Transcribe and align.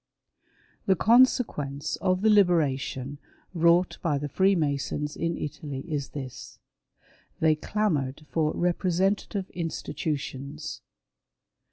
The 0.87 0.95
consequence 0.95 1.95
of 1.97 2.23
the" 2.23 2.29
liberation" 2.31 3.19
wrought 3.53 3.99
by 4.01 4.17
the 4.17 4.27
Freemasons 4.29 5.15
in 5.15 5.37
Italy 5.37 5.81
is 5.87 6.09
this: 6.09 6.57
They 7.39 7.53
clamoured 7.53 8.25
for 8.27 8.51
representative 8.55 9.51
institutions. 9.51 10.81